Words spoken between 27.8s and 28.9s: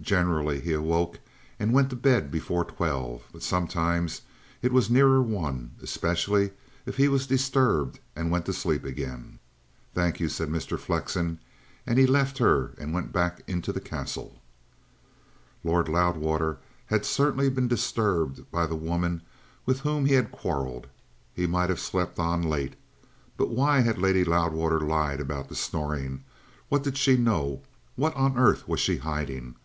What on earth was